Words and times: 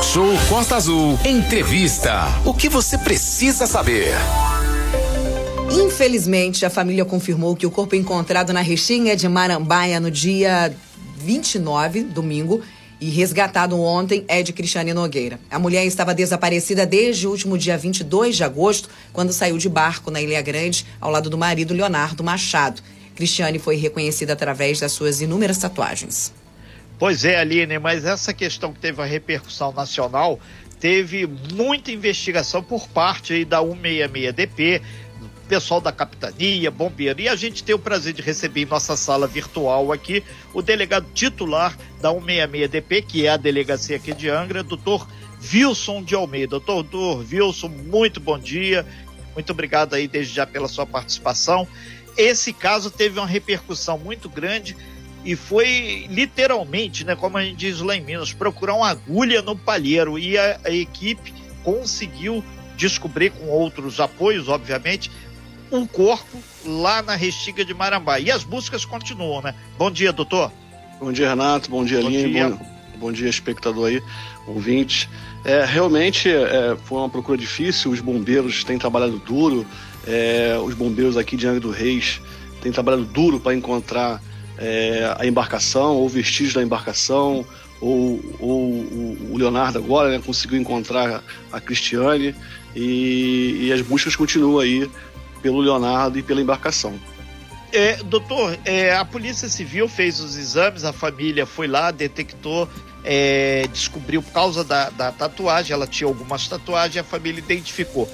Talk 0.00 0.06
Show 0.06 0.28
Costa 0.48 0.76
Azul. 0.76 1.18
Entrevista. 1.24 2.24
O 2.44 2.54
que 2.54 2.68
você 2.68 2.96
precisa 2.96 3.66
saber? 3.66 4.14
Infelizmente, 5.70 6.64
a 6.64 6.70
família 6.70 7.04
confirmou 7.04 7.54
que 7.54 7.66
o 7.66 7.70
corpo 7.70 7.94
encontrado 7.94 8.52
na 8.52 8.62
Restinga 8.62 9.14
de 9.14 9.28
Marambaia 9.28 10.00
no 10.00 10.10
dia 10.10 10.74
29, 11.18 12.02
domingo, 12.04 12.62
e 12.98 13.10
resgatado 13.10 13.78
ontem 13.78 14.24
é 14.26 14.42
de 14.42 14.52
Cristiane 14.52 14.94
Nogueira. 14.94 15.38
A 15.50 15.58
mulher 15.58 15.84
estava 15.84 16.14
desaparecida 16.14 16.86
desde 16.86 17.26
o 17.26 17.30
último 17.30 17.58
dia 17.58 17.76
22 17.76 18.36
de 18.36 18.44
agosto, 18.44 18.88
quando 19.12 19.32
saiu 19.32 19.58
de 19.58 19.68
barco 19.68 20.10
na 20.10 20.20
Ilha 20.20 20.40
Grande, 20.40 20.86
ao 21.00 21.10
lado 21.10 21.28
do 21.28 21.36
marido 21.36 21.74
Leonardo 21.74 22.24
Machado. 22.24 22.82
Cristiane 23.14 23.58
foi 23.58 23.76
reconhecida 23.76 24.32
através 24.32 24.80
das 24.80 24.92
suas 24.92 25.20
inúmeras 25.20 25.58
tatuagens. 25.58 26.32
Pois 27.00 27.24
é, 27.24 27.40
Aline, 27.40 27.78
mas 27.78 28.04
essa 28.04 28.34
questão 28.34 28.74
que 28.74 28.78
teve 28.78 29.00
a 29.00 29.06
repercussão 29.06 29.72
nacional 29.72 30.38
teve 30.78 31.26
muita 31.54 31.90
investigação 31.90 32.62
por 32.62 32.86
parte 32.88 33.32
aí 33.32 33.42
da 33.42 33.62
166DP, 33.62 34.82
pessoal 35.48 35.80
da 35.80 35.90
capitania, 35.92 36.70
bombeiro. 36.70 37.22
E 37.22 37.26
a 37.26 37.34
gente 37.34 37.64
tem 37.64 37.74
o 37.74 37.78
prazer 37.78 38.12
de 38.12 38.20
receber 38.20 38.60
em 38.60 38.66
nossa 38.66 38.98
sala 38.98 39.26
virtual 39.26 39.90
aqui 39.92 40.22
o 40.52 40.60
delegado 40.60 41.06
titular 41.14 41.74
da 42.02 42.10
166DP, 42.10 43.06
que 43.06 43.24
é 43.24 43.30
a 43.30 43.38
delegacia 43.38 43.96
aqui 43.96 44.12
de 44.12 44.28
Angra, 44.28 44.62
doutor 44.62 45.08
Wilson 45.54 46.02
de 46.02 46.14
Almeida. 46.14 46.60
Doutor 46.60 47.24
Wilson, 47.32 47.68
muito 47.68 48.20
bom 48.20 48.38
dia. 48.38 48.84
Muito 49.32 49.50
obrigado 49.52 49.94
aí 49.94 50.06
desde 50.06 50.34
já 50.34 50.46
pela 50.46 50.68
sua 50.68 50.84
participação. 50.84 51.66
Esse 52.14 52.52
caso 52.52 52.90
teve 52.90 53.18
uma 53.18 53.26
repercussão 53.26 53.96
muito 53.96 54.28
grande 54.28 54.76
e 55.24 55.36
foi 55.36 56.06
literalmente, 56.08 57.04
né, 57.04 57.14
como 57.14 57.36
a 57.36 57.44
gente 57.44 57.56
diz 57.56 57.80
lá 57.80 57.94
em 57.94 58.00
Minas, 58.00 58.32
procurar 58.32 58.74
uma 58.74 58.88
agulha 58.88 59.42
no 59.42 59.56
palheiro 59.56 60.18
e 60.18 60.38
a, 60.38 60.60
a 60.64 60.70
equipe 60.70 61.32
conseguiu 61.62 62.42
descobrir 62.76 63.30
com 63.30 63.46
outros 63.48 64.00
apoios, 64.00 64.48
obviamente, 64.48 65.10
um 65.70 65.86
corpo 65.86 66.38
lá 66.64 67.02
na 67.02 67.14
Restiga 67.14 67.64
de 67.64 67.74
Marambá. 67.74 68.18
E 68.18 68.30
as 68.30 68.42
buscas 68.42 68.84
continuam, 68.84 69.42
né? 69.42 69.54
Bom 69.78 69.90
dia, 69.90 70.12
doutor. 70.12 70.50
Bom 70.98 71.12
dia, 71.12 71.28
Renato. 71.28 71.70
Bom 71.70 71.84
dia, 71.84 71.98
Aline. 71.98 72.40
Bom, 72.40 72.66
bom, 72.98 73.12
dia, 73.12 73.28
espectador 73.28 73.88
aí, 73.88 74.02
ouvinte. 74.46 75.08
É, 75.44 75.64
realmente 75.64 76.28
é, 76.28 76.76
foi 76.84 76.98
uma 76.98 77.08
procura 77.08 77.38
difícil, 77.38 77.90
os 77.90 78.00
bombeiros 78.00 78.64
têm 78.64 78.78
trabalhado 78.78 79.18
duro, 79.18 79.66
é, 80.06 80.58
os 80.62 80.74
bombeiros 80.74 81.16
aqui 81.16 81.36
de 81.36 81.46
Angra 81.46 81.60
do 81.60 81.70
Reis 81.70 82.20
têm 82.60 82.72
trabalhado 82.72 83.04
duro 83.04 83.38
para 83.38 83.54
encontrar 83.54 84.20
é, 84.60 85.14
a 85.18 85.26
embarcação, 85.26 85.96
ou 85.96 86.08
vestígios 86.08 86.54
da 86.54 86.62
embarcação, 86.62 87.44
ou, 87.80 88.20
ou 88.38 88.60
o 89.30 89.34
Leonardo 89.36 89.78
agora 89.78 90.10
né, 90.10 90.22
conseguiu 90.24 90.60
encontrar 90.60 91.24
a 91.50 91.60
Cristiane, 91.60 92.34
e, 92.76 93.58
e 93.62 93.72
as 93.72 93.80
buscas 93.80 94.14
continuam 94.14 94.58
aí 94.58 94.88
pelo 95.42 95.60
Leonardo 95.60 96.18
e 96.18 96.22
pela 96.22 96.40
embarcação. 96.40 96.94
É, 97.72 97.96
doutor, 97.96 98.58
é, 98.64 98.94
a 98.94 99.04
Polícia 99.04 99.48
Civil 99.48 99.88
fez 99.88 100.20
os 100.20 100.36
exames, 100.36 100.84
a 100.84 100.92
família 100.92 101.46
foi 101.46 101.68
lá, 101.68 101.90
detectou, 101.90 102.68
é, 103.04 103.66
descobriu 103.72 104.22
por 104.22 104.32
causa 104.32 104.64
da, 104.64 104.90
da, 104.90 105.12
tatuagem, 105.12 105.72
ela 105.72 105.86
tinha 105.86 106.08
algumas 106.08 106.48
tatuagens, 106.48 106.98
a 106.98 107.04
família 107.04 107.38
identificou. 107.38 108.10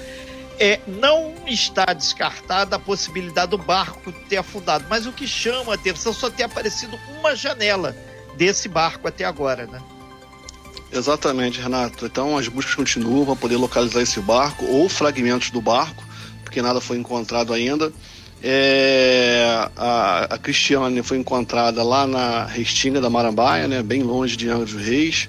É, 0.58 0.80
não 0.86 1.34
está 1.46 1.84
descartada 1.86 2.76
a 2.76 2.78
possibilidade 2.78 3.50
do 3.50 3.58
barco 3.58 4.10
ter 4.28 4.38
afundado, 4.38 4.86
mas 4.88 5.06
o 5.06 5.12
que 5.12 5.26
chama 5.26 5.72
a 5.72 5.74
atenção 5.74 6.12
só 6.12 6.30
ter 6.30 6.44
aparecido 6.44 6.98
uma 7.18 7.36
janela 7.36 7.94
desse 8.36 8.68
barco 8.68 9.06
até 9.06 9.24
agora, 9.24 9.66
né? 9.66 9.82
Exatamente, 10.90 11.60
Renato. 11.60 12.06
Então 12.06 12.38
as 12.38 12.48
buscas 12.48 12.74
continuam 12.74 13.26
para 13.26 13.36
poder 13.36 13.56
localizar 13.56 14.00
esse 14.00 14.20
barco 14.20 14.64
ou 14.64 14.88
fragmentos 14.88 15.50
do 15.50 15.60
barco 15.60 16.06
porque 16.56 16.62
nada 16.62 16.80
foi 16.80 16.96
encontrado 16.96 17.52
ainda. 17.52 17.92
É, 18.42 19.68
a, 19.76 20.34
a, 20.34 20.38
Cristiane 20.38 21.02
foi 21.02 21.18
encontrada 21.18 21.82
lá 21.82 22.06
na 22.06 22.46
Restinga 22.46 23.00
da 23.00 23.10
Marambaia, 23.10 23.68
né, 23.68 23.82
bem 23.82 24.02
longe 24.02 24.36
de 24.36 24.48
Angra 24.48 24.64
dos 24.64 24.74
Reis. 24.74 25.28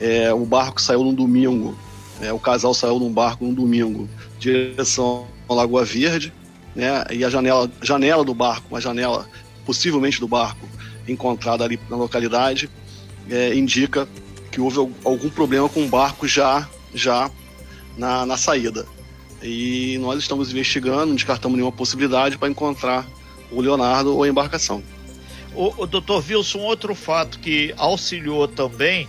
É, 0.00 0.32
o 0.32 0.44
barco 0.44 0.80
saiu 0.80 1.04
num 1.04 1.14
domingo, 1.14 1.78
é, 2.20 2.32
o 2.32 2.38
casal 2.38 2.74
saiu 2.74 2.98
num 2.98 3.12
barco 3.12 3.44
num 3.44 3.54
domingo, 3.54 4.08
direção 4.38 5.26
à 5.48 5.54
Lagoa 5.54 5.84
Verde, 5.84 6.32
né, 6.74 7.04
e 7.10 7.24
a 7.24 7.30
janela, 7.30 7.70
janela 7.82 8.24
do 8.24 8.34
barco, 8.34 8.66
uma 8.70 8.80
janela 8.80 9.26
possivelmente 9.64 10.20
do 10.20 10.28
barco 10.28 10.68
encontrada 11.08 11.64
ali 11.64 11.78
na 11.88 11.96
localidade, 11.96 12.70
é, 13.28 13.54
indica 13.54 14.08
que 14.50 14.60
houve 14.60 14.78
algum 15.04 15.30
problema 15.30 15.68
com 15.68 15.84
o 15.84 15.88
barco 15.88 16.26
já, 16.26 16.68
já 16.94 17.30
na, 17.96 18.26
na 18.26 18.36
saída. 18.36 18.86
E 19.42 19.98
nós 19.98 20.18
estamos 20.18 20.50
investigando, 20.50 21.06
não 21.06 21.14
descartamos 21.14 21.56
nenhuma 21.56 21.72
possibilidade 21.72 22.36
para 22.36 22.48
encontrar 22.48 23.06
o 23.50 23.60
Leonardo 23.60 24.14
ou 24.14 24.22
a 24.22 24.28
embarcação. 24.28 24.82
O, 25.54 25.82
o 25.82 25.86
doutor 25.86 26.22
Wilson, 26.28 26.58
outro 26.58 26.94
fato 26.94 27.38
que 27.38 27.74
auxiliou 27.76 28.46
também 28.46 29.08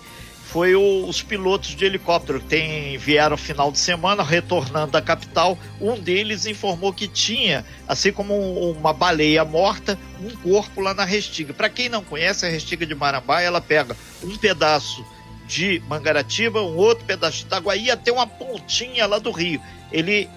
foi 0.52 0.76
o, 0.76 1.08
os 1.08 1.22
pilotos 1.22 1.70
de 1.70 1.86
helicóptero 1.86 2.42
que 2.42 2.48
tem, 2.48 2.98
vieram 2.98 3.38
final 3.38 3.72
de 3.72 3.80
semana 3.80 4.22
retornando 4.22 4.92
da 4.92 5.02
capital. 5.02 5.58
Um 5.80 5.98
deles 5.98 6.46
informou 6.46 6.92
que 6.92 7.08
tinha, 7.08 7.66
assim 7.88 8.12
como 8.12 8.34
um, 8.34 8.72
uma 8.72 8.92
baleia 8.92 9.46
morta, 9.46 9.98
um 10.22 10.30
corpo 10.52 10.82
lá 10.82 10.94
na 10.94 11.06
Restiga. 11.06 11.54
Para 11.54 11.70
quem 11.70 11.88
não 11.88 12.04
conhece 12.04 12.46
a 12.46 12.50
Restiga 12.50 12.86
de 12.86 12.94
Marambá, 12.94 13.42
ela 13.42 13.62
pega 13.62 13.96
um 14.22 14.36
pedaço 14.36 15.06
de 15.48 15.82
Mangaratiba, 15.88 16.62
um 16.62 16.76
outro 16.76 17.06
pedaço 17.06 17.38
de 17.38 17.44
Itaguaí, 17.44 17.90
até 17.90 18.12
uma 18.12 18.28
pontinha 18.28 19.06
lá 19.06 19.20
do 19.20 19.32
Rio. 19.32 19.62
Ele, 19.90 20.30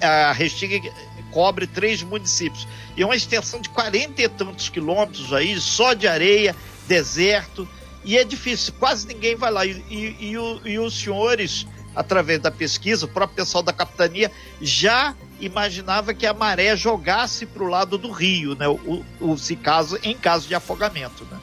a 0.00 0.32
Restinga 0.32 0.92
cobre 1.30 1.68
três 1.68 2.02
municípios. 2.02 2.66
E 2.96 3.02
é 3.02 3.06
uma 3.06 3.14
extensão 3.14 3.60
de 3.60 3.68
quarenta 3.68 4.20
e 4.20 4.28
tantos 4.28 4.68
quilômetros 4.68 5.32
aí, 5.32 5.60
só 5.60 5.92
de 5.92 6.08
areia, 6.08 6.56
deserto, 6.88 7.68
e 8.04 8.18
é 8.18 8.24
difícil, 8.24 8.74
quase 8.78 9.06
ninguém 9.06 9.34
vai 9.34 9.50
lá. 9.50 9.64
E, 9.64 9.82
e, 9.90 10.34
e, 10.34 10.70
e 10.70 10.78
os 10.78 10.98
senhores, 10.98 11.66
através 11.94 12.40
da 12.40 12.50
pesquisa, 12.50 13.06
o 13.06 13.08
próprio 13.08 13.36
pessoal 13.36 13.62
da 13.62 13.72
capitania 13.72 14.30
já 14.60 15.14
imaginava 15.40 16.14
que 16.14 16.26
a 16.26 16.34
maré 16.34 16.76
jogasse 16.76 17.46
para 17.46 17.62
o 17.62 17.68
lado 17.68 17.98
do 17.98 18.10
rio, 18.10 18.54
né? 18.54 18.68
O, 18.68 19.04
o, 19.20 19.36
se 19.36 19.56
caso, 19.56 19.98
em 20.02 20.14
caso 20.14 20.46
de 20.46 20.54
afogamento, 20.54 21.26
né? 21.30 21.38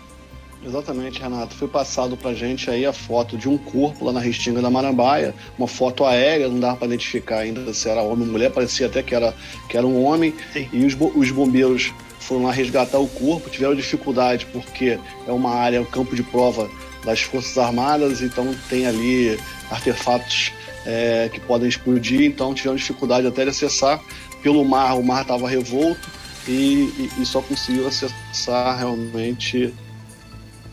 Exatamente, 0.63 1.19
Renato. 1.19 1.55
Foi 1.55 1.67
passado 1.67 2.15
pra 2.15 2.33
gente 2.35 2.69
aí 2.69 2.85
a 2.85 2.93
foto 2.93 3.35
de 3.35 3.49
um 3.49 3.57
corpo 3.57 4.05
lá 4.05 4.11
na 4.11 4.19
Restinga 4.19 4.61
da 4.61 4.69
Marambaia, 4.69 5.33
uma 5.57 5.67
foto 5.67 6.05
aérea, 6.05 6.47
não 6.47 6.59
dava 6.59 6.77
para 6.77 6.87
identificar 6.87 7.39
ainda 7.39 7.73
se 7.73 7.89
era 7.89 8.01
homem 8.01 8.27
ou 8.27 8.31
mulher, 8.31 8.51
parecia 8.51 8.85
até 8.85 9.01
que 9.01 9.15
era, 9.15 9.33
que 9.67 9.75
era 9.75 9.87
um 9.87 10.03
homem. 10.03 10.35
Sim. 10.53 10.69
E 10.71 10.85
os, 10.85 10.95
os 11.15 11.31
bombeiros 11.31 11.91
foram 12.21 12.43
lá 12.43 12.51
resgatar 12.51 12.99
o 12.99 13.07
corpo, 13.07 13.49
tiveram 13.49 13.75
dificuldade 13.75 14.45
porque 14.47 14.99
é 15.27 15.31
uma 15.31 15.53
área, 15.53 15.77
é 15.77 15.81
um 15.81 15.85
campo 15.85 16.15
de 16.15 16.23
prova 16.23 16.69
das 17.03 17.21
Forças 17.21 17.57
Armadas, 17.57 18.21
então 18.21 18.55
tem 18.69 18.85
ali 18.85 19.39
artefatos 19.69 20.53
é, 20.85 21.29
que 21.31 21.39
podem 21.39 21.67
explodir, 21.67 22.21
então 22.21 22.53
tiveram 22.53 22.75
dificuldade 22.75 23.27
até 23.27 23.43
de 23.43 23.49
acessar. 23.49 23.99
Pelo 24.41 24.63
mar, 24.63 24.97
o 24.97 25.03
mar 25.03 25.21
estava 25.21 25.47
revolto 25.47 26.09
e, 26.47 26.91
e, 26.97 27.21
e 27.21 27.25
só 27.25 27.41
conseguiu 27.41 27.87
acessar 27.87 28.77
realmente 28.77 29.73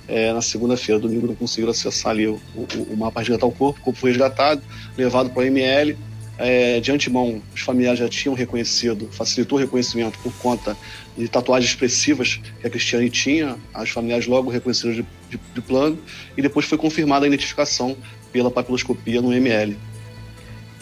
é, 0.08 0.32
na 0.32 0.40
segunda-feira, 0.40 0.98
domingo, 0.98 1.26
não 1.26 1.34
conseguiram 1.34 1.70
acessar 1.70 2.12
ali 2.12 2.26
o, 2.26 2.40
o, 2.54 2.66
o 2.90 2.96
mapa 2.96 3.20
resgatar 3.20 3.46
o 3.46 3.52
corpo. 3.52 3.78
O 3.80 3.84
corpo 3.84 4.00
foi 4.00 4.10
resgatado, 4.10 4.62
levado 4.96 5.28
para 5.30 5.40
o 5.40 5.44
ML. 5.44 5.96
É, 6.38 6.78
de 6.78 6.92
antemão, 6.92 7.42
os 7.52 7.60
familiares 7.62 7.98
já 7.98 8.08
tinham 8.08 8.32
reconhecido, 8.32 9.08
facilitou 9.10 9.58
o 9.58 9.60
reconhecimento 9.60 10.16
por 10.20 10.32
conta 10.34 10.76
de 11.16 11.26
tatuagens 11.28 11.72
expressivas 11.72 12.40
que 12.60 12.66
a 12.66 12.70
Cristiane 12.70 13.10
tinha. 13.10 13.56
As 13.74 13.90
familiares 13.90 14.26
logo 14.28 14.48
reconheceram 14.48 14.94
de, 14.94 15.06
de, 15.28 15.38
de 15.52 15.60
plano 15.60 15.98
e 16.36 16.42
depois 16.42 16.64
foi 16.64 16.78
confirmada 16.78 17.26
a 17.26 17.28
identificação 17.28 17.96
pela 18.32 18.50
papiloscopia 18.50 19.20
no 19.20 19.32
ML. 19.32 19.76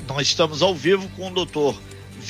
Nós 0.06 0.26
estamos 0.26 0.60
ao 0.60 0.74
vivo 0.74 1.08
com 1.16 1.28
o 1.28 1.30
doutor 1.30 1.80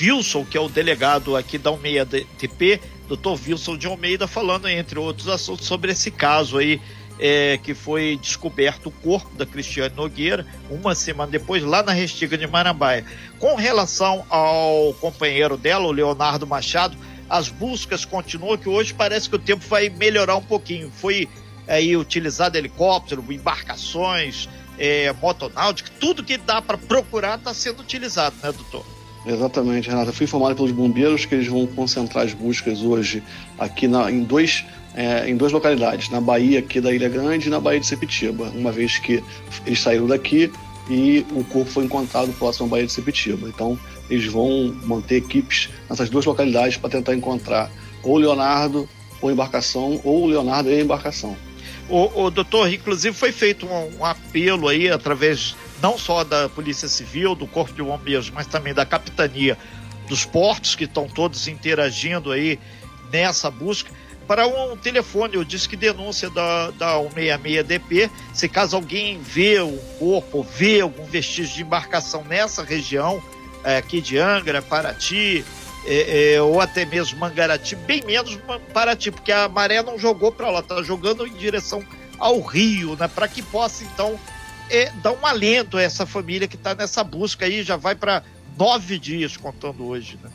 Wilson, 0.00 0.44
que 0.44 0.56
é 0.56 0.60
o 0.60 0.68
delegado 0.68 1.36
aqui 1.36 1.58
da 1.58 1.70
Almeida 1.70 2.06
TP, 2.38 2.80
doutor 3.08 3.38
Wilson 3.46 3.76
de 3.76 3.86
Almeida, 3.86 4.26
falando, 4.26 4.68
entre 4.68 4.98
outros 4.98 5.28
assuntos, 5.28 5.66
sobre 5.66 5.92
esse 5.92 6.10
caso 6.10 6.58
aí, 6.58 6.80
é, 7.18 7.58
que 7.62 7.74
foi 7.74 8.18
descoberto 8.20 8.86
o 8.86 8.90
corpo 8.90 9.34
da 9.36 9.46
Cristiane 9.46 9.94
Nogueira, 9.94 10.46
uma 10.70 10.94
semana 10.94 11.30
depois, 11.30 11.62
lá 11.62 11.82
na 11.82 11.92
Restiga 11.92 12.36
de 12.36 12.46
Marambaia. 12.46 13.04
Com 13.38 13.54
relação 13.54 14.24
ao 14.28 14.94
companheiro 14.94 15.56
dela, 15.56 15.86
o 15.86 15.92
Leonardo 15.92 16.46
Machado, 16.46 16.96
as 17.28 17.48
buscas 17.48 18.04
continuam, 18.04 18.56
que 18.56 18.68
hoje 18.68 18.94
parece 18.94 19.28
que 19.28 19.36
o 19.36 19.38
tempo 19.38 19.64
vai 19.68 19.88
melhorar 19.88 20.36
um 20.36 20.42
pouquinho. 20.42 20.90
Foi 20.90 21.28
aí 21.66 21.96
utilizado 21.96 22.56
helicóptero, 22.56 23.24
embarcações, 23.30 24.48
é, 24.78 25.12
motonáutica, 25.20 25.90
tudo 25.98 26.22
que 26.22 26.36
dá 26.36 26.60
para 26.60 26.78
procurar 26.78 27.38
está 27.38 27.52
sendo 27.54 27.80
utilizado, 27.80 28.36
né, 28.42 28.52
doutor? 28.52 28.84
Exatamente, 29.26 29.88
Renata. 29.88 30.12
Fui 30.12 30.24
informado 30.24 30.54
pelos 30.54 30.70
bombeiros 30.70 31.24
que 31.24 31.34
eles 31.34 31.48
vão 31.48 31.66
concentrar 31.66 32.24
as 32.24 32.32
buscas 32.32 32.80
hoje 32.82 33.22
aqui 33.58 33.88
na, 33.88 34.10
em 34.10 34.22
dois 34.22 34.64
é, 34.96 35.28
em 35.28 35.36
duas 35.36 35.52
localidades, 35.52 36.08
na 36.08 36.20
Bahia 36.20 36.58
aqui 36.58 36.80
da 36.80 36.92
Ilha 36.92 37.08
Grande 37.08 37.48
e 37.48 37.50
na 37.50 37.60
Bahia 37.60 37.78
de 37.78 37.86
Sepitiba, 37.86 38.50
uma 38.54 38.72
vez 38.72 38.98
que 38.98 39.22
eles 39.66 39.80
saíram 39.80 40.06
daqui 40.06 40.50
e 40.88 41.24
o 41.32 41.44
corpo 41.44 41.70
foi 41.70 41.84
encontrado 41.84 42.32
próximo 42.38 42.66
à 42.66 42.70
Bahia 42.70 42.86
de 42.86 42.92
Sepitiba. 42.92 43.46
Então, 43.46 43.78
eles 44.08 44.24
vão 44.26 44.74
manter 44.84 45.16
equipes 45.16 45.68
nessas 45.90 46.08
duas 46.08 46.24
localidades 46.24 46.78
para 46.78 46.88
tentar 46.88 47.14
encontrar 47.14 47.70
ou 48.02 48.16
Leonardo 48.16 48.88
ou 49.20 49.30
embarcação, 49.30 50.00
ou 50.02 50.26
Leonardo 50.26 50.70
e 50.70 50.80
embarcação. 50.80 51.36
O, 51.88 52.24
o 52.24 52.30
doutor, 52.30 52.72
inclusive 52.72 53.14
foi 53.14 53.32
feito 53.32 53.66
um, 53.66 53.98
um, 53.98 54.04
apelo 54.04 54.68
aí 54.68 54.90
através 54.90 55.54
não 55.82 55.98
só 55.98 56.24
da 56.24 56.48
Polícia 56.48 56.88
Civil, 56.88 57.34
do 57.34 57.46
Corpo 57.46 57.72
de 57.72 57.82
Bombeiros, 57.82 58.30
mas 58.30 58.46
também 58.46 58.74
da 58.74 58.84
Capitania 58.84 59.58
dos 60.08 60.24
Portos, 60.24 60.74
que 60.74 60.84
estão 60.84 61.08
todos 61.08 61.48
interagindo 61.48 62.32
aí 62.32 62.58
nessa 63.12 63.50
busca 63.50 63.90
para 64.26 64.46
um 64.46 64.76
telefone, 64.76 65.36
o 65.36 65.44
Disque 65.44 65.76
Denúncia 65.76 66.28
da, 66.28 66.70
da 66.72 66.96
166DP, 66.96 68.10
se 68.34 68.48
caso 68.48 68.76
alguém 68.76 69.20
vê 69.20 69.60
o 69.60 69.78
corpo, 69.98 70.42
vê 70.42 70.80
algum 70.80 71.04
vestígio 71.04 71.54
de 71.54 71.62
embarcação 71.62 72.24
nessa 72.24 72.62
região, 72.62 73.22
é, 73.62 73.76
aqui 73.76 74.00
de 74.00 74.18
Angra, 74.18 74.60
Paraty, 74.60 75.44
é, 75.86 76.34
é, 76.34 76.42
ou 76.42 76.60
até 76.60 76.84
mesmo 76.84 77.18
Mangarati, 77.18 77.76
bem 77.76 78.02
menos 78.04 78.38
Paraty, 78.72 79.12
porque 79.12 79.30
a 79.30 79.48
maré 79.48 79.82
não 79.82 79.98
jogou 79.98 80.32
para 80.32 80.50
lá, 80.50 80.60
está 80.60 80.82
jogando 80.82 81.26
em 81.26 81.32
direção 81.34 81.84
ao 82.18 82.40
rio, 82.40 82.96
né, 82.96 83.08
para 83.08 83.28
que 83.28 83.42
possa 83.42 83.84
então 83.84 84.18
é, 84.68 84.90
dar 85.02 85.12
um 85.12 85.24
alento 85.24 85.76
a 85.76 85.82
essa 85.82 86.04
família 86.04 86.48
que 86.48 86.56
está 86.56 86.74
nessa 86.74 87.04
busca 87.04 87.44
aí, 87.44 87.62
já 87.62 87.76
vai 87.76 87.94
para 87.94 88.24
nove 88.58 88.98
dias 88.98 89.36
contando 89.36 89.86
hoje, 89.86 90.18
né? 90.22 90.30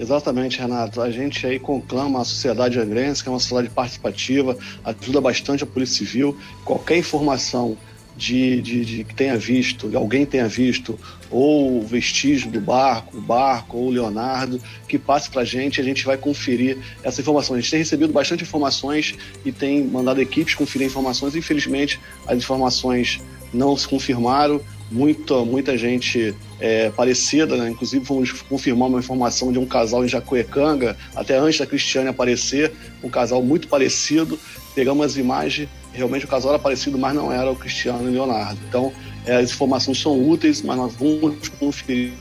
Exatamente, 0.00 0.58
Renato. 0.58 1.02
A 1.02 1.10
gente 1.10 1.46
aí 1.46 1.58
conclama 1.58 2.22
a 2.22 2.24
sociedade 2.24 2.80
angrense, 2.80 3.22
que 3.22 3.28
é 3.28 3.32
uma 3.32 3.38
sociedade 3.38 3.68
participativa, 3.68 4.56
ajuda 4.82 5.20
bastante 5.20 5.62
a 5.62 5.66
Polícia 5.66 5.98
Civil. 5.98 6.38
Qualquer 6.64 6.96
informação 6.96 7.76
de, 8.16 8.62
de, 8.62 8.82
de, 8.82 9.04
que 9.04 9.14
tenha 9.14 9.36
visto, 9.36 9.94
alguém 9.94 10.24
tenha 10.24 10.48
visto, 10.48 10.98
ou 11.30 11.82
vestígio 11.82 12.50
do 12.50 12.62
barco, 12.62 13.18
o 13.18 13.20
barco, 13.20 13.76
ou 13.76 13.88
o 13.88 13.90
Leonardo, 13.90 14.58
que 14.88 14.98
passe 14.98 15.28
para 15.28 15.42
a 15.42 15.44
gente, 15.44 15.82
a 15.82 15.84
gente 15.84 16.02
vai 16.06 16.16
conferir 16.16 16.78
essa 17.02 17.20
informação. 17.20 17.54
A 17.54 17.60
gente 17.60 17.70
tem 17.70 17.80
recebido 17.80 18.10
bastante 18.10 18.42
informações 18.42 19.14
e 19.44 19.52
tem 19.52 19.84
mandado 19.84 20.18
equipes 20.18 20.54
conferir 20.54 20.86
informações. 20.86 21.36
Infelizmente, 21.36 22.00
as 22.26 22.38
informações 22.38 23.20
não 23.52 23.76
se 23.76 23.86
confirmaram 23.86 24.62
muita, 24.90 25.44
muita 25.44 25.78
gente 25.78 26.34
é, 26.58 26.90
parecida, 26.90 27.56
né? 27.56 27.70
inclusive 27.70 28.04
vamos 28.04 28.32
confirmar 28.42 28.88
uma 28.88 28.98
informação 28.98 29.52
de 29.52 29.58
um 29.58 29.66
casal 29.66 30.04
em 30.04 30.08
Jacuecanga, 30.08 30.96
até 31.14 31.38
antes 31.38 31.60
da 31.60 31.66
Cristiane 31.66 32.08
aparecer, 32.08 32.72
um 33.02 33.08
casal 33.08 33.42
muito 33.42 33.68
parecido. 33.68 34.38
Pegamos 34.74 35.04
as 35.06 35.16
imagens, 35.16 35.68
realmente 35.92 36.24
o 36.24 36.28
casal 36.28 36.50
era 36.50 36.58
parecido, 36.58 36.98
mas 36.98 37.14
não 37.14 37.32
era 37.32 37.50
o 37.50 37.56
Cristiano 37.56 38.04
e 38.04 38.08
o 38.08 38.12
Leonardo. 38.12 38.58
Então, 38.68 38.92
é, 39.24 39.36
as 39.36 39.50
informações 39.50 40.00
são 40.00 40.28
úteis, 40.28 40.62
mas 40.62 40.76
nós 40.76 40.94
vamos 40.94 41.48
conferir 41.48 42.12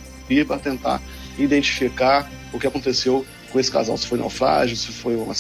para 0.46 0.60
tentar 0.60 1.02
identificar 1.38 2.30
o 2.54 2.60
que 2.60 2.68
aconteceu 2.68 3.26
com 3.52 3.60
esse 3.60 3.72
casal, 3.72 3.98
se 3.98 4.06
foi 4.06 4.20
naufrágio, 4.20 4.76
se 4.78 4.92
foi 4.92 5.16
uma, 5.16 5.34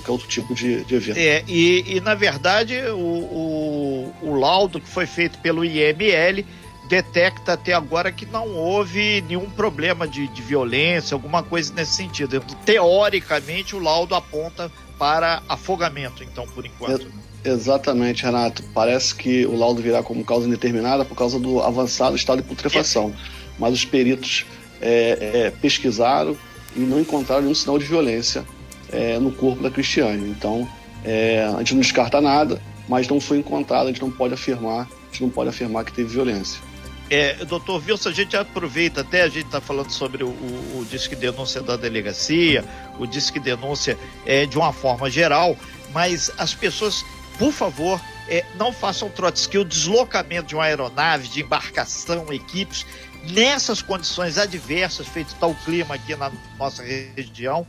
qualquer 0.00 0.12
outro 0.12 0.28
tipo 0.28 0.54
de, 0.54 0.84
de 0.84 0.94
evento. 0.94 1.18
É, 1.18 1.44
e, 1.46 1.96
e 1.96 2.00
na 2.00 2.14
verdade 2.14 2.76
o, 2.88 2.98
o, 2.98 4.14
o 4.22 4.34
laudo 4.34 4.80
que 4.80 4.88
foi 4.88 5.06
feito 5.06 5.38
pelo 5.38 5.64
IML 5.64 6.44
detecta 6.88 7.52
até 7.52 7.72
agora 7.72 8.10
que 8.10 8.26
não 8.26 8.48
houve 8.48 9.22
nenhum 9.28 9.48
problema 9.48 10.08
de, 10.08 10.26
de 10.26 10.42
violência, 10.42 11.14
alguma 11.14 11.40
coisa 11.40 11.72
nesse 11.72 11.92
sentido. 11.92 12.42
Teoricamente, 12.64 13.76
o 13.76 13.78
laudo 13.78 14.16
aponta 14.16 14.70
para 14.98 15.40
afogamento, 15.48 16.24
então, 16.24 16.46
por 16.48 16.66
enquanto. 16.66 17.06
É, 17.44 17.48
exatamente, 17.48 18.24
Renato. 18.24 18.64
Parece 18.74 19.14
que 19.14 19.46
o 19.46 19.56
laudo 19.56 19.80
virá 19.80 20.02
como 20.02 20.24
causa 20.24 20.48
indeterminada 20.48 21.04
por 21.04 21.16
causa 21.16 21.38
do 21.38 21.60
avançado 21.60 22.16
estado 22.16 22.42
de 22.42 22.48
putrefação. 22.48 23.14
É. 23.16 23.40
Mas 23.56 23.72
os 23.72 23.84
peritos 23.84 24.44
é, 24.80 25.44
é 25.46 25.50
pesquisaram 25.62 26.36
e 26.74 26.80
não 26.80 27.00
encontraram 27.00 27.42
nenhum 27.42 27.54
sinal 27.54 27.78
de 27.78 27.84
violência 27.84 28.44
é, 28.92 29.18
no 29.18 29.32
corpo 29.32 29.62
da 29.62 29.70
Cristiane. 29.70 30.28
Então, 30.30 30.68
é, 31.04 31.44
a 31.44 31.58
gente 31.58 31.74
não 31.74 31.80
descarta 31.80 32.20
nada, 32.20 32.60
mas 32.88 33.08
não 33.08 33.20
foi 33.20 33.38
encontrado, 33.38 33.84
a 33.84 33.88
gente 33.88 34.00
não 34.00 34.10
pode 34.10 34.34
afirmar, 34.34 34.82
a 34.82 35.06
gente 35.06 35.22
não 35.22 35.30
pode 35.30 35.48
afirmar 35.50 35.84
que 35.84 35.92
teve 35.92 36.08
violência. 36.08 36.60
É, 37.08 37.44
doutor 37.44 37.82
Wilson, 37.84 38.08
a 38.08 38.12
gente 38.12 38.36
aproveita 38.36 39.00
até, 39.00 39.22
a 39.22 39.28
gente 39.28 39.46
está 39.46 39.60
falando 39.60 39.90
sobre 39.90 40.22
o, 40.22 40.28
o, 40.28 40.78
o, 40.78 40.86
disque 40.88 41.16
denúncia 41.16 41.60
da 41.60 41.76
delegacia, 41.76 42.64
o 43.00 43.06
disque 43.06 43.40
denúncia 43.40 43.98
é, 44.24 44.46
de 44.46 44.56
uma 44.56 44.72
forma 44.72 45.10
geral, 45.10 45.56
mas 45.92 46.30
as 46.38 46.54
pessoas, 46.54 47.04
por 47.36 47.50
favor, 47.50 48.00
é, 48.28 48.44
não 48.56 48.72
façam 48.72 49.08
trotes, 49.08 49.48
que 49.48 49.58
o 49.58 49.64
deslocamento 49.64 50.46
de 50.46 50.54
uma 50.54 50.64
aeronave, 50.64 51.26
de 51.26 51.42
embarcação, 51.42 52.32
equipes, 52.32 52.86
nessas 53.28 53.82
condições 53.82 54.38
adversas, 54.38 55.08
feito 55.08 55.34
tal 55.40 55.52
clima 55.64 55.96
aqui 55.96 56.14
na 56.14 56.30
nossa 56.56 56.84
região, 56.84 57.66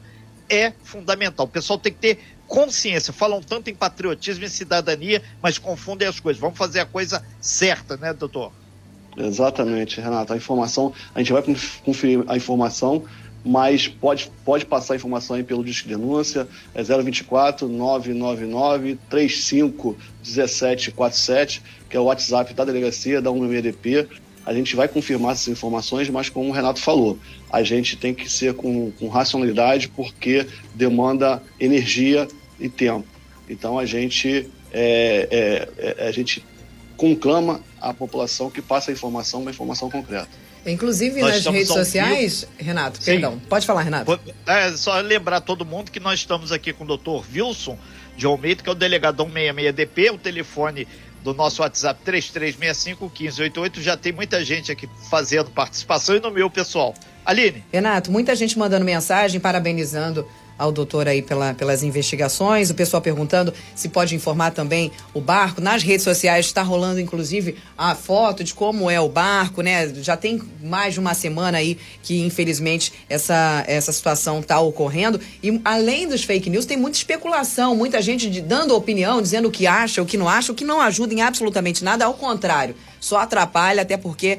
é 0.52 0.74
fundamental. 0.84 1.46
O 1.46 1.50
pessoal 1.50 1.80
tem 1.80 1.94
que 1.94 2.00
ter 2.00 2.20
consciência. 2.48 3.14
Falam 3.14 3.42
tanto 3.42 3.70
em 3.70 3.76
patriotismo 3.76 4.44
e 4.44 4.50
cidadania, 4.50 5.24
mas 5.42 5.58
confundem 5.58 6.08
as 6.08 6.20
coisas. 6.20 6.40
Vamos 6.40 6.58
fazer 6.58 6.82
a 6.82 6.86
coisa 6.86 7.24
certa, 7.40 7.96
né, 7.96 8.14
doutor? 8.14 8.52
Exatamente, 9.18 10.02
Renato. 10.02 10.34
A 10.34 10.38
informação, 10.38 10.94
a 11.16 11.20
gente 11.20 11.32
vai 11.32 11.42
conferir 11.84 12.24
a 12.28 12.36
informação, 12.36 13.06
mas 13.44 13.88
pode, 13.88 14.30
pode 14.44 14.66
passar 14.66 14.94
a 14.94 14.98
informação 14.98 15.38
aí 15.38 15.44
pelo 15.44 15.64
Disque 15.64 15.88
Denúncia, 15.88 16.48
é 16.76 16.84
024 16.84 17.68
999 17.68 19.00
35 19.10 19.98
1747, 20.24 21.62
que 21.90 21.98
é 21.98 22.00
o 22.00 22.04
WhatsApp 22.04 22.54
da 22.54 22.66
delegacia 22.66 23.22
da 23.22 23.32
UMDP 23.32 24.08
a 24.46 24.54
gente 24.54 24.76
vai 24.76 24.88
confirmar 24.88 25.34
essas 25.34 25.48
informações, 25.48 26.10
mas 26.10 26.30
como 26.30 26.50
o 26.50 26.52
Renato 26.52 26.80
falou, 26.80 27.18
a 27.52 27.62
gente 27.64 27.96
tem 27.96 28.14
que 28.14 28.30
ser 28.30 28.54
com, 28.54 28.92
com 28.92 29.08
racionalidade 29.08 29.88
porque 29.90 30.48
demanda 30.74 31.42
energia 31.60 32.28
e 32.60 32.68
tempo. 32.70 33.08
Então 33.50 33.78
a 33.78 33.86
gente, 33.86 34.50
é, 34.72 35.68
é, 35.78 35.96
é, 35.98 36.08
a 36.08 36.12
gente 36.12 36.44
conclama 36.98 37.62
a 37.80 37.94
população 37.94 38.50
que 38.50 38.62
passe 38.62 38.90
a 38.90 38.94
informação, 38.94 39.42
uma 39.42 39.52
informação 39.52 39.90
concreta. 39.90 40.30
Inclusive 40.66 41.20
nós 41.22 41.44
nas 41.44 41.54
redes 41.54 41.68
sociais, 41.70 42.48
Renato, 42.58 43.00
Sim. 43.00 43.14
perdão, 43.14 43.42
pode 43.50 43.66
falar, 43.66 43.82
Renato. 43.82 44.20
É 44.46 44.72
só 44.74 45.00
lembrar 45.00 45.42
todo 45.42 45.66
mundo 45.66 45.90
que 45.92 46.00
nós 46.00 46.20
estamos 46.20 46.52
aqui 46.52 46.72
com 46.72 46.84
o 46.84 46.88
doutor 46.88 47.26
Wilson 47.34 47.78
de 48.16 48.28
Almeida, 48.28 48.62
que 48.62 48.70
é 48.70 48.72
o 48.72 48.76
delegado 48.76 49.26
166DP, 49.26 50.14
o 50.14 50.18
telefone 50.20 50.88
do 51.24 51.34
nosso 51.34 51.62
WhatsApp 51.62 52.00
3365-1588. 52.06 53.80
Já 53.82 53.96
tem 53.96 54.12
muita 54.12 54.44
gente 54.44 54.72
aqui 54.72 54.90
fazendo 55.10 55.50
participação 55.52 56.16
e 56.16 56.20
no 56.20 56.32
meu 56.32 56.50
pessoal. 56.50 56.94
Aline. 57.26 57.64
Renato, 57.72 58.12
muita 58.12 58.36
gente 58.36 58.58
mandando 58.58 58.84
mensagem, 58.84 59.40
parabenizando 59.40 60.28
ao 60.62 60.72
doutor 60.72 61.08
aí 61.08 61.24
pela, 61.24 61.56
pelas 61.56 61.82
investigações. 61.82 62.70
O 62.70 62.76
pessoal 62.76 63.02
perguntando 63.02 63.52
se 63.76 63.90
pode 63.90 64.14
informar 64.14 64.52
também 64.52 64.92
o 65.12 65.20
barco. 65.20 65.60
Nas 65.60 65.82
redes 65.82 66.04
sociais 66.04 66.46
está 66.46 66.62
rolando, 66.62 67.00
inclusive, 67.00 67.56
a 67.76 67.96
foto 67.96 68.44
de 68.44 68.54
como 68.54 68.90
é 68.90 69.02
o 69.02 69.10
barco, 69.10 69.64
né? 69.64 69.92
Já 69.96 70.16
tem 70.16 70.40
mais 70.62 70.94
de 70.94 71.00
uma 71.00 71.16
semana 71.16 71.58
aí 71.58 71.80
que, 72.04 72.22
infelizmente, 72.22 72.94
essa, 73.10 73.64
essa 73.66 73.92
situação 73.92 74.40
está 74.40 74.60
ocorrendo. 74.60 75.20
E 75.42 75.60
além 75.66 76.08
dos 76.08 76.24
fake 76.24 76.48
news, 76.48 76.66
tem 76.66 76.78
muita 76.78 76.98
especulação, 76.98 77.76
muita 77.76 78.00
gente 78.00 78.30
de, 78.30 78.40
dando 78.40 78.76
opinião, 78.76 79.20
dizendo 79.20 79.48
o 79.48 79.52
que 79.52 79.66
acha, 79.66 80.00
o 80.00 80.06
que 80.06 80.16
não 80.16 80.30
acha, 80.30 80.52
o 80.52 80.56
que 80.56 80.64
não 80.64 80.80
ajuda 80.80 81.12
em 81.12 81.22
absolutamente 81.22 81.84
nada, 81.84 82.06
ao 82.06 82.14
contrário, 82.14 82.76
só 83.00 83.18
atrapalha, 83.18 83.82
até 83.82 83.98
porque 83.98 84.38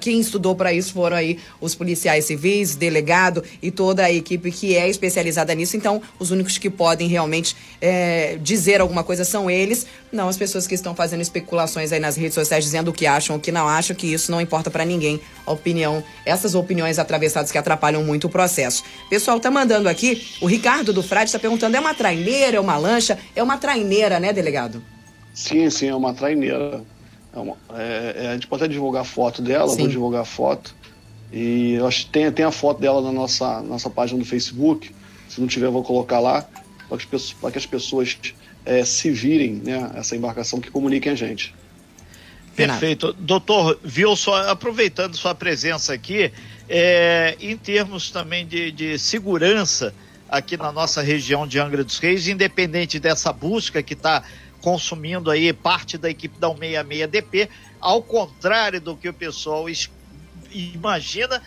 quem 0.00 0.18
estudou 0.20 0.54
para 0.54 0.72
isso 0.72 0.92
foram 0.92 1.16
aí 1.16 1.38
os 1.60 1.74
policiais 1.74 2.24
civis, 2.24 2.74
delegado 2.74 3.42
e 3.62 3.70
toda 3.70 4.04
a 4.04 4.12
equipe 4.12 4.50
que 4.50 4.76
é 4.76 4.88
especializada 4.88 5.54
nisso. 5.54 5.76
Então, 5.76 6.00
os 6.18 6.30
únicos 6.30 6.58
que 6.58 6.70
podem 6.70 7.08
realmente 7.08 7.54
é, 7.80 8.38
dizer 8.40 8.80
alguma 8.80 9.04
coisa 9.04 9.24
são 9.24 9.50
eles, 9.50 9.86
não 10.10 10.28
as 10.28 10.36
pessoas 10.36 10.66
que 10.66 10.74
estão 10.74 10.94
fazendo 10.94 11.20
especulações 11.20 11.92
aí 11.92 12.00
nas 12.00 12.16
redes 12.16 12.34
sociais 12.34 12.64
dizendo 12.64 12.88
o 12.88 12.92
que 12.92 13.06
acham, 13.06 13.36
o 13.36 13.40
que 13.40 13.52
não 13.52 13.68
acham, 13.68 13.94
que 13.94 14.06
isso 14.06 14.30
não 14.30 14.40
importa 14.40 14.70
para 14.70 14.84
ninguém. 14.84 15.20
A 15.46 15.52
opinião, 15.52 16.02
essas 16.24 16.54
opiniões 16.54 16.98
atravessadas 16.98 17.50
que 17.50 17.58
atrapalham 17.58 18.02
muito 18.02 18.26
o 18.26 18.30
processo. 18.30 18.82
Pessoal, 19.10 19.38
tá 19.40 19.50
mandando 19.50 19.88
aqui, 19.88 20.26
o 20.40 20.46
Ricardo 20.46 20.92
do 20.92 21.02
Frade 21.02 21.28
está 21.28 21.38
perguntando: 21.38 21.76
é 21.76 21.80
uma 21.80 21.94
traineira, 21.94 22.56
é 22.56 22.60
uma 22.60 22.76
lancha? 22.76 23.18
É 23.34 23.42
uma 23.42 23.58
traineira, 23.58 24.18
né, 24.18 24.32
delegado? 24.32 24.82
Sim, 25.34 25.68
sim, 25.68 25.88
é 25.88 25.94
uma 25.94 26.14
traineira. 26.14 26.82
É 27.34 27.38
uma, 27.38 27.56
é, 27.74 28.14
é, 28.16 28.28
a 28.28 28.32
gente 28.34 28.46
pode 28.46 28.62
até 28.62 28.72
divulgar 28.72 29.02
a 29.02 29.04
foto 29.04 29.42
dela, 29.42 29.68
Sim. 29.68 29.78
vou 29.78 29.88
divulgar 29.88 30.22
a 30.22 30.24
foto. 30.24 30.74
E 31.32 31.74
eu 31.74 31.86
acho 31.86 32.04
que 32.04 32.12
tem, 32.12 32.30
tem 32.30 32.44
a 32.44 32.52
foto 32.52 32.80
dela 32.80 33.02
na 33.02 33.10
nossa, 33.10 33.60
nossa 33.62 33.90
página 33.90 34.18
do 34.20 34.24
Facebook. 34.24 34.94
Se 35.28 35.40
não 35.40 35.48
tiver, 35.48 35.66
eu 35.66 35.72
vou 35.72 35.82
colocar 35.82 36.20
lá, 36.20 36.46
para 36.88 36.98
que, 36.98 37.06
que 37.06 37.58
as 37.58 37.66
pessoas 37.66 38.16
é, 38.64 38.84
se 38.84 39.10
virem, 39.10 39.54
né, 39.54 39.90
essa 39.96 40.14
embarcação 40.14 40.60
que 40.60 40.70
comuniquem 40.70 41.12
a 41.12 41.16
gente. 41.16 41.52
Perfeito. 42.54 43.12
Doutor 43.14 43.80
Wilson, 43.84 44.34
aproveitando 44.34 45.16
sua 45.16 45.34
presença 45.34 45.92
aqui, 45.92 46.30
é, 46.68 47.36
em 47.40 47.56
termos 47.56 48.12
também 48.12 48.46
de, 48.46 48.70
de 48.70 48.96
segurança, 48.96 49.92
aqui 50.28 50.56
na 50.56 50.72
nossa 50.72 51.02
região 51.02 51.46
de 51.46 51.58
Angra 51.58 51.84
dos 51.84 51.98
Reis, 51.98 52.28
independente 52.28 52.98
dessa 52.98 53.32
busca 53.32 53.82
que 53.82 53.94
está 53.94 54.22
consumindo 54.64 55.30
aí 55.30 55.52
parte 55.52 55.98
da 55.98 56.08
equipe 56.08 56.38
da 56.38 56.48
166DP, 56.48 57.50
ao 57.78 58.02
contrário 58.02 58.80
do 58.80 58.96
que 58.96 59.06
o 59.06 59.12
pessoal 59.12 59.66
imagina, 60.50 61.42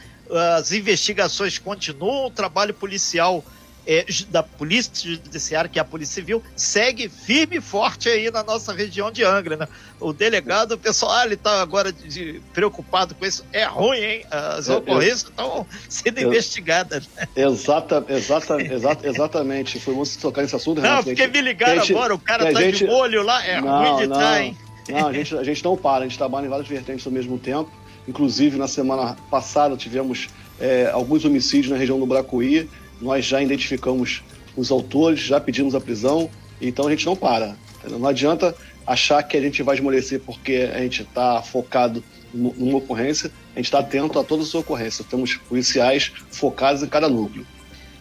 as 0.59 0.71
investigações 0.71 1.57
continuam, 1.57 2.27
o 2.27 2.29
trabalho 2.29 2.75
policial 2.75 3.43
é, 3.87 4.05
da 4.29 4.43
Polícia 4.43 4.91
Judiciária, 5.09 5.69
que 5.69 5.79
é 5.79 5.81
a 5.81 5.85
Polícia 5.85 6.15
Civil, 6.15 6.43
segue 6.55 7.07
firme 7.07 7.57
e 7.57 7.61
forte 7.61 8.09
aí 8.09 8.29
na 8.29 8.43
nossa 8.43 8.73
região 8.73 9.09
de 9.09 9.23
Angra. 9.23 9.55
Né? 9.55 9.67
O 9.99 10.11
delegado, 10.11 10.73
o 10.73 10.77
pessoal, 10.77 11.13
ah, 11.13 11.25
ele 11.25 11.35
está 11.35 11.61
agora 11.61 11.91
de, 11.93 12.07
de, 12.09 12.41
preocupado 12.53 13.15
com 13.15 13.25
isso. 13.25 13.45
É 13.53 13.63
ruim, 13.63 13.97
hein? 13.97 14.25
As 14.29 14.67
ocorrências 14.67 15.23
estão 15.23 15.65
sendo 15.87 16.19
eu, 16.19 16.27
investigadas. 16.27 17.07
Né? 17.15 17.27
Exata, 17.35 18.05
exata, 18.09 18.61
exata, 18.61 19.07
exatamente. 19.07 19.79
Foi 19.79 19.93
você 19.93 20.19
tocar 20.19 20.41
nesse 20.41 20.55
assunto, 20.55 20.81
Não, 20.81 21.01
porque 21.01 21.25
me 21.25 21.41
ligaram 21.41 21.79
gente, 21.79 21.93
agora, 21.93 22.13
o 22.13 22.19
cara 22.19 22.49
está 22.49 22.61
gente... 22.61 22.85
de 22.85 22.91
olho 22.91 23.23
lá, 23.23 23.45
é 23.45 23.61
não, 23.61 23.77
ruim 23.77 23.97
de 23.97 24.03
estar, 24.03 24.19
tá, 24.19 24.43
hein? 24.43 24.57
Não, 24.89 25.07
a 25.07 25.13
gente, 25.13 25.35
a 25.35 25.43
gente 25.43 25.63
não 25.63 25.77
para, 25.77 26.03
a 26.03 26.07
gente 26.07 26.17
trabalha 26.17 26.45
em 26.45 26.49
várias 26.49 26.67
vertentes 26.67 27.05
ao 27.05 27.11
mesmo 27.11 27.39
tempo. 27.39 27.71
Inclusive, 28.07 28.57
na 28.57 28.67
semana 28.67 29.17
passada, 29.29 29.75
tivemos 29.75 30.27
é, 30.59 30.89
alguns 30.93 31.23
homicídios 31.23 31.71
na 31.71 31.77
região 31.77 31.99
do 31.99 32.05
Bracuí 32.05 32.69
nós 33.01 33.25
já 33.25 33.41
identificamos 33.41 34.23
os 34.55 34.71
autores, 34.71 35.19
já 35.19 35.39
pedimos 35.39 35.75
a 35.75 35.81
prisão, 35.81 36.29
então 36.61 36.87
a 36.87 36.91
gente 36.91 37.05
não 37.05 37.15
para. 37.15 37.55
Entendeu? 37.79 37.99
Não 37.99 38.09
adianta 38.09 38.55
achar 38.85 39.21
que 39.23 39.37
a 39.37 39.41
gente 39.41 39.61
vai 39.61 39.75
esmorecer 39.75 40.21
porque 40.21 40.69
a 40.73 40.79
gente 40.79 41.03
está 41.03 41.41
focado 41.41 42.03
numa 42.33 42.77
ocorrência, 42.77 43.31
a 43.53 43.59
gente 43.59 43.65
está 43.65 43.79
atento 43.79 44.19
a 44.19 44.23
todas 44.23 44.47
as 44.47 44.55
ocorrências. 44.55 45.07
Temos 45.07 45.35
policiais 45.35 46.11
focados 46.31 46.83
em 46.83 46.87
cada 46.87 47.07
núcleo. 47.09 47.45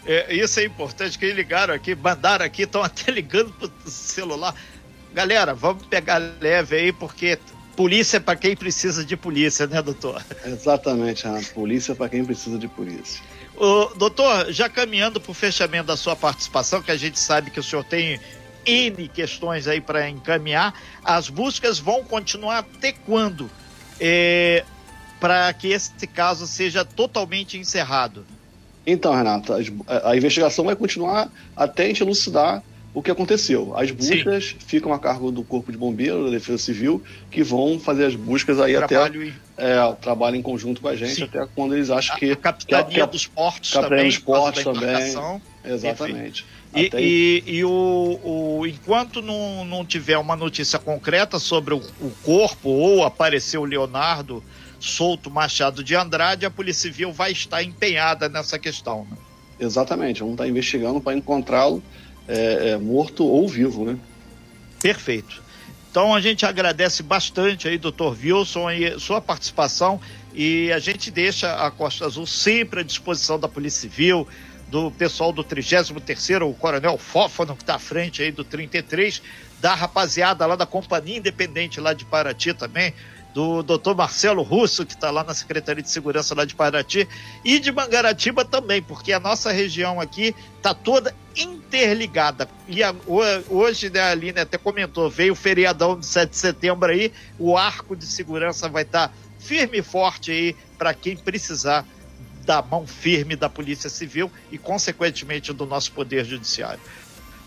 É, 0.07 0.33
isso 0.35 0.61
é 0.61 0.65
importante, 0.65 1.19
que 1.19 1.25
eles 1.25 1.37
ligaram 1.37 1.75
aqui, 1.75 1.95
mandaram 1.95 2.45
aqui, 2.45 2.63
estão 2.63 2.83
até 2.83 3.11
ligando 3.11 3.53
para 3.53 3.69
o 3.85 3.91
celular. 3.91 4.55
Galera, 5.13 5.53
vamos 5.53 5.85
pegar 5.87 6.19
leve 6.41 6.77
aí, 6.77 6.93
porque 6.93 7.39
polícia 7.75 8.19
é 8.19 8.21
para 8.21 8.37
quem 8.37 8.55
precisa 8.55 9.05
de 9.05 9.17
polícia, 9.17 9.67
né, 9.67 9.83
doutor? 9.83 10.25
Exatamente, 10.45 11.25
Renato. 11.25 11.53
Polícia 11.53 11.93
é 11.93 11.95
para 11.95 12.09
quem 12.09 12.25
precisa 12.25 12.59
de 12.59 12.69
polícia. 12.69 13.23
Ô, 13.57 13.87
doutor, 13.97 14.53
já 14.53 14.69
caminhando 14.69 15.21
para 15.21 15.31
o 15.31 15.35
fechamento 15.35 15.87
da 15.87 15.97
sua 15.97 16.15
participação, 16.15 16.83
que 16.83 16.91
a 16.91 16.97
gente 16.97 17.19
sabe 17.19 17.51
que 17.51 17.59
o 17.59 17.63
senhor 17.63 17.85
tem 17.85 18.21
N 18.67 19.09
questões 19.09 19.67
aí 19.67 19.81
para 19.81 20.09
encaminhar, 20.09 20.75
as 21.05 21.29
buscas 21.29 21.79
vão 21.79 22.05
continuar 22.05 22.59
até 22.59 22.93
quando? 22.93 23.51
É, 23.99 24.65
para 25.19 25.51
que 25.55 25.69
esse 25.69 26.07
caso 26.07 26.47
seja 26.47 26.85
totalmente 26.85 27.57
encerrado? 27.57 28.27
Então, 28.87 29.15
Renato, 29.15 29.53
a, 29.53 30.17
investigação 30.17 30.65
vai 30.65 30.77
continuar 30.77 31.31
até 31.57 31.85
a 31.85 31.87
gente 31.87 32.03
elucidar 32.03 32.63
o 32.97 33.03
que 33.03 33.11
aconteceu. 33.11 33.77
As 33.77 33.91
buscas 33.91 34.47
Sim. 34.47 34.57
ficam 34.67 34.91
a 34.91 34.99
cargo 34.99 35.31
do 35.31 35.45
Corpo 35.45 35.71
de 35.71 35.77
Bombeiros, 35.77 36.25
da 36.25 36.31
Defesa 36.31 36.57
Civil, 36.57 37.03
que 37.31 37.43
vão 37.43 37.79
fazer 37.79 38.07
as 38.07 38.17
buscas 38.17 38.59
aí 38.59 38.75
trabalho 38.75 39.21
até. 39.21 39.27
E... 39.27 39.35
É, 39.59 39.93
trabalho 40.01 40.37
em 40.37 40.41
conjunto 40.41 40.81
com 40.81 40.89
a 40.89 40.97
gente, 40.97 41.17
Sim. 41.17 41.25
até 41.25 41.47
quando 41.55 41.75
eles 41.75 41.91
acham 41.91 42.17
que. 42.17 42.33
A 42.33 42.37
capitania 42.37 42.87
que, 42.87 43.01
que, 43.01 43.07
dos 43.07 43.27
portos 43.27 43.71
capitania 43.71 43.99
também. 43.99 44.11
dos 44.11 44.19
portos 44.19 44.65
também. 44.65 45.43
Exatamente. 45.63 46.47
E, 46.75 46.91
e, 46.95 47.43
e, 47.57 47.65
o, 47.65 48.19
o, 48.25 48.67
enquanto 48.67 49.21
não, 49.21 49.63
não 49.67 49.85
tiver 49.85 50.17
uma 50.17 50.35
notícia 50.35 50.79
concreta 50.79 51.39
sobre 51.39 51.75
o, 51.75 51.83
o 52.01 52.11
corpo 52.23 52.71
ou 52.71 53.05
aparecer 53.05 53.59
o 53.59 53.65
Leonardo 53.65 54.43
solto 54.81 55.31
Machado 55.31 55.85
de 55.85 55.95
Andrade, 55.95 56.47
a 56.47 56.51
Polícia 56.51 56.91
Civil 56.91 57.13
vai 57.13 57.31
estar 57.31 57.63
empenhada 57.63 58.27
nessa 58.27 58.59
questão. 58.59 59.07
Né? 59.11 59.19
Exatamente, 59.61 60.21
vamos 60.21 60.35
estar 60.35 60.49
investigando 60.49 60.99
para 60.99 61.15
encontrá-lo 61.15 61.83
é, 62.29 62.71
é, 62.71 62.77
morto 62.77 63.25
ou 63.25 63.49
vivo, 63.49 63.85
né? 63.85 63.99
Perfeito. 64.81 65.43
Então 65.91 66.15
a 66.15 66.21
gente 66.21 66.45
agradece 66.45 67.03
bastante 67.03 67.69
aí, 67.69 67.79
doutor 67.79 68.17
Wilson, 68.23 68.71
e 68.71 69.01
sua 69.01 69.21
participação 69.21 70.01
e 70.37 70.71
a 70.71 70.79
gente 70.79 71.11
deixa 71.11 71.55
a 71.55 71.71
Costa 71.71 72.05
Azul 72.05 72.27
sempre 72.27 72.81
à 72.81 72.83
disposição 72.83 73.41
da 73.41 73.49
Polícia 73.49 73.89
Civil, 73.89 74.29
do 74.69 74.91
pessoal 74.91 75.33
do 75.33 75.43
33º, 75.43 76.51
o 76.51 76.53
Coronel 76.53 76.99
Fófano, 76.99 77.57
que 77.57 77.63
está 77.63 77.77
à 77.77 77.79
frente 77.79 78.23
aí 78.23 78.31
do 78.31 78.45
33, 78.45 79.23
da 79.61 79.75
rapaziada 79.75 80.45
lá 80.45 80.55
da 80.55 80.67
Companhia 80.67 81.17
Independente 81.17 81.81
lá 81.81 81.95
de 81.95 82.05
Paraty 82.05 82.53
também, 82.53 82.93
do 83.33 83.63
doutor 83.63 83.97
Marcelo 83.97 84.43
Russo, 84.43 84.85
que 84.85 84.93
está 84.93 85.11
lá 85.11 85.25
na 85.25 85.33
Secretaria 85.33 85.83
de 85.83 85.89
Segurança 85.89 86.35
lá 86.35 86.45
de 86.45 86.55
Paraty, 86.55 87.09
e 87.43 87.59
de 87.59 87.73
Mangaratiba 87.73 88.45
também, 88.45 88.83
porque 88.83 89.15
a 89.15 89.21
nossa 89.21 89.51
região 89.51 89.99
aqui 89.99 90.35
está 90.59 90.75
toda 90.75 91.15
interligada. 91.37 92.49
E 92.67 92.83
a, 92.83 92.95
hoje, 93.49 93.91
né, 93.91 94.01
a 94.01 94.11
Aline 94.11 94.41
até 94.41 94.57
comentou, 94.57 95.11
veio 95.11 95.33
o 95.33 95.37
feriadão 95.37 95.99
de 95.99 96.07
7 96.07 96.31
de 96.31 96.37
setembro 96.37 96.91
aí, 96.91 97.13
o 97.39 97.57
arco 97.57 97.95
de 97.95 98.07
segurança 98.07 98.69
vai 98.69 98.83
estar 98.83 99.09
tá 99.09 99.15
firme 99.39 99.79
e 99.79 99.83
forte 99.83 100.31
aí 100.31 100.57
para 100.79 100.95
quem 100.95 101.17
precisar 101.17 101.85
da 102.45 102.63
mão 102.63 102.87
firme 102.87 103.37
da 103.37 103.49
Polícia 103.49 103.91
Civil 103.91 104.31
e, 104.51 104.57
consequentemente, 104.57 105.53
do 105.53 105.67
nosso 105.67 105.93
Poder 105.93 106.25
Judiciário. 106.25 106.81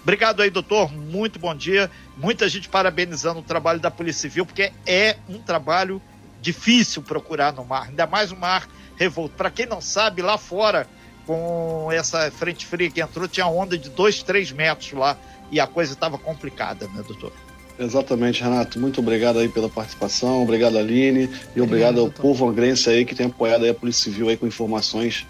Obrigado 0.04 0.42
aí, 0.42 0.50
doutor. 0.50 0.92
Muito 0.92 1.40
bom 1.40 1.56
dia. 1.56 1.90
Muita 2.18 2.48
gente 2.50 2.70
parabenizando 2.70 3.40
o 3.40 3.44
trabalho 3.44 3.80
da 3.80 3.90
Polícia 3.90 4.30
Civil, 4.30 4.46
porque 4.46 4.72
é 4.86 5.18
um 5.28 5.40
trabalho 5.40 6.02
difícil 6.42 7.02
procurar 7.02 7.54
no 7.54 7.66
mar, 7.66 7.88
ainda 7.88 8.08
mais 8.08 8.32
um 8.32 8.36
mar 8.36 8.68
revolto. 8.96 9.36
Para 9.36 9.50
quem 9.50 9.66
não 9.66 9.82
sabe, 9.82 10.22
lá 10.22 10.38
fora, 10.38 10.88
com 11.30 11.92
essa 11.92 12.32
frente 12.32 12.66
fria 12.66 12.90
que 12.90 13.00
entrou, 13.00 13.28
tinha 13.28 13.46
onda 13.46 13.78
de 13.78 13.88
2, 13.88 14.24
3 14.24 14.52
metros 14.52 14.94
lá 14.94 15.16
e 15.52 15.60
a 15.60 15.68
coisa 15.68 15.94
estava 15.94 16.18
complicada, 16.18 16.88
né, 16.88 17.04
doutor? 17.06 17.32
Exatamente, 17.78 18.42
Renato. 18.42 18.80
Muito 18.80 19.00
obrigado 19.00 19.38
aí 19.38 19.48
pela 19.48 19.70
participação, 19.70 20.42
obrigado 20.42 20.80
Aline 20.80 21.30
e 21.56 21.62
obrigado, 21.62 22.00
ao 22.00 22.10
povo 22.10 22.50
angrense 22.50 22.90
aí 22.90 23.06
que 23.06 23.14
tem 23.14 23.28
apoiado 23.28 23.64
aí 23.64 23.70
a 23.70 23.76
Polícia 23.76 24.06
Civil 24.06 24.28
aí 24.28 24.38
com 24.38 24.48
informações 24.48 25.28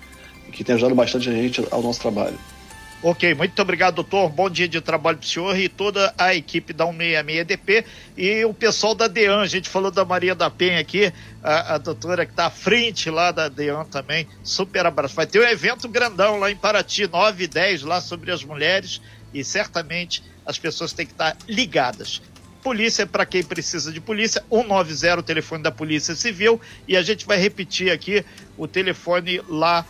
que 0.53 0.63
tem 0.63 0.75
ajudado 0.75 0.95
bastante 0.95 1.29
a 1.29 1.33
gente 1.33 1.67
ao 1.69 1.81
nosso 1.83 1.99
trabalho. 1.99 2.39
Ok, 3.01 3.33
muito 3.33 3.61
obrigado, 3.61 3.95
doutor. 3.95 4.27
Bom 4.27 4.49
dia 4.49 4.67
de 4.67 4.81
trabalho 4.81 5.17
para 5.17 5.25
o 5.25 5.27
senhor 5.27 5.57
e 5.57 5.69
toda 5.69 6.13
a 6.17 6.35
equipe 6.35 6.73
da 6.73 6.85
166DP 6.85 7.85
e 8.17 8.43
o 8.43 8.53
pessoal 8.53 8.93
da 8.93 9.07
DEAN. 9.07 9.39
A 9.39 9.47
gente 9.47 9.69
falou 9.69 9.89
da 9.89 10.03
Maria 10.03 10.35
da 10.35 10.49
Penha 10.49 10.81
aqui, 10.81 11.13
a, 11.41 11.75
a 11.75 11.77
doutora 11.77 12.25
que 12.25 12.33
está 12.33 12.47
à 12.47 12.49
frente 12.49 13.09
lá 13.09 13.31
da 13.31 13.47
DEAN 13.47 13.85
também. 13.85 14.27
Super 14.43 14.85
abraço. 14.85 15.15
Vai 15.15 15.25
ter 15.25 15.39
um 15.39 15.47
evento 15.47 15.87
grandão 15.87 16.39
lá 16.39 16.51
em 16.51 16.57
Paraty, 16.57 17.07
9 17.07 17.45
e 17.45 17.47
10, 17.47 17.83
lá 17.83 18.01
sobre 18.01 18.33
as 18.33 18.43
mulheres 18.43 18.99
e 19.33 19.45
certamente 19.45 20.21
as 20.45 20.59
pessoas 20.59 20.91
têm 20.91 21.05
que 21.05 21.13
estar 21.13 21.37
ligadas. 21.47 22.21
Polícia 22.61 23.07
para 23.07 23.25
quem 23.25 23.41
precisa 23.41 23.93
de 23.93 24.01
polícia, 24.01 24.43
190, 24.49 25.19
o 25.19 25.23
telefone 25.23 25.63
da 25.63 25.71
Polícia 25.71 26.13
Civil. 26.15 26.59
E 26.85 26.97
a 26.97 27.01
gente 27.01 27.25
vai 27.25 27.37
repetir 27.37 27.93
aqui 27.93 28.25
o 28.57 28.67
telefone 28.67 29.41
lá 29.47 29.85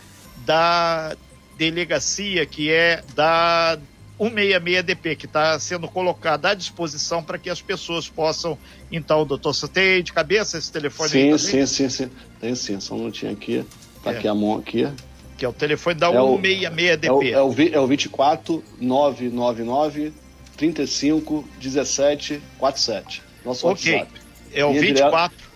da 0.46 1.16
delegacia 1.60 2.46
que 2.46 2.70
é 2.70 3.02
da 3.14 3.78
166DP, 4.18 5.16
que 5.16 5.26
está 5.26 5.58
sendo 5.58 5.86
colocada 5.88 6.50
à 6.50 6.54
disposição 6.54 7.22
para 7.22 7.36
que 7.36 7.50
as 7.50 7.60
pessoas 7.60 8.08
possam. 8.08 8.56
Então, 8.90 9.26
doutor, 9.26 9.54
você 9.54 9.68
tem 9.68 10.02
de 10.02 10.10
cabeça 10.10 10.56
esse 10.56 10.72
telefone 10.72 11.10
sim? 11.10 11.38
Sim, 11.38 11.66
sim, 11.66 11.88
sim. 11.90 12.10
Tem 12.40 12.54
sim, 12.54 12.80
só 12.80 12.96
não 12.96 13.10
tinha 13.10 13.32
aqui. 13.32 13.64
Está 13.98 14.12
é. 14.12 14.16
aqui 14.16 14.26
a 14.26 14.34
mão 14.34 14.58
aqui. 14.58 14.88
Que 15.36 15.44
é 15.44 15.48
o 15.48 15.52
telefone 15.52 15.96
da 15.96 16.08
é 16.08 16.12
166DP. 16.12 17.02
É 17.02 17.12
o, 17.12 17.22
é, 17.22 17.42
o, 17.42 17.74
é 17.74 17.80
o 17.80 17.86
24 17.86 18.64
999 18.80 20.12
35 20.56 21.48
17 21.60 22.42
47. 22.58 23.22
Nosso 23.44 23.68
okay. 23.68 23.96
WhatsApp. 23.96 24.20
É 24.52 24.64
o 24.64 24.72
24 24.72 25.49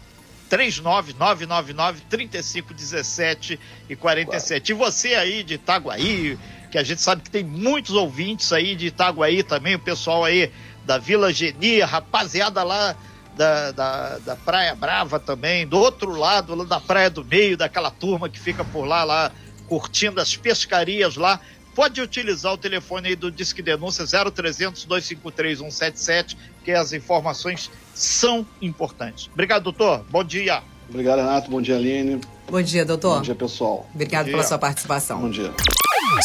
39999 0.55 2.03
3517 2.09 3.59
e 3.89 3.97
47. 3.97 4.71
E 4.71 4.73
você 4.73 5.15
aí 5.15 5.43
de 5.43 5.55
Itaguaí, 5.55 6.39
que 6.71 6.79
a 6.79 6.85
gente 6.85 7.03
sabe 7.03 7.23
que 7.23 7.31
tem 7.31 7.43
muitos 7.43 7.95
ouvintes 7.95 8.53
aí 8.53 8.77
de 8.77 8.87
Itaguaí 8.87 9.43
também, 9.43 9.75
o 9.75 9.81
pessoal 9.81 10.25
aí 10.25 10.53
da 10.85 10.97
Vila 10.97 11.33
Geni, 11.33 11.81
rapaziada 11.81 12.63
lá 12.63 12.95
da, 13.37 13.73
da, 13.73 14.19
da, 14.19 14.37
Praia 14.37 14.77
Brava 14.77 15.19
também, 15.19 15.67
do 15.67 15.77
outro 15.77 16.13
lado, 16.13 16.55
lá 16.55 16.65
da 16.65 16.79
Praia 16.79 17.11
do 17.11 17.25
Meio, 17.25 17.57
daquela 17.57 17.91
turma 17.91 18.29
que 18.29 18.39
fica 18.39 18.65
por 18.65 18.85
lá, 18.85 19.03
lá 19.03 19.33
curtindo 19.67 20.21
as 20.21 20.37
pescarias 20.37 21.17
lá. 21.17 21.41
Pode 21.75 22.01
utilizar 22.01 22.53
o 22.53 22.59
telefone 22.59 23.09
aí 23.09 23.17
do 23.17 23.31
Disque 23.31 23.61
Denúncia 23.63 24.05
0300 24.07 24.85
253 24.85 25.59
177, 25.59 26.39
que 26.65 26.71
as 26.71 26.93
informações 26.93 27.71
são 27.95 28.47
importantes. 28.63 29.29
Obrigado, 29.33 29.65
doutor. 29.65 30.05
Bom 30.11 30.23
dia. 30.23 30.63
Obrigado, 30.89 31.19
Renato. 31.19 31.51
Bom 31.51 31.61
dia, 31.61 31.77
Aline. 31.77 32.21
Bom 32.49 32.63
dia, 32.63 32.85
doutor. 32.85 33.17
Bom 33.17 33.23
dia, 33.23 33.35
pessoal. 33.35 33.89
Obrigado 33.95 34.27
pela 34.27 34.43
sua 34.43 34.59
participação. 34.59 35.21
Bom 35.21 35.31
dia. 35.31 35.53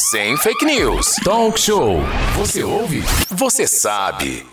Sem 0.09 0.37
fake 0.37 0.65
news. 0.65 1.15
Talk 1.23 1.59
show. 1.59 1.99
Você 2.35 2.63
ouve? 2.63 3.01
Você 3.29 3.65
sabe. 3.65 4.45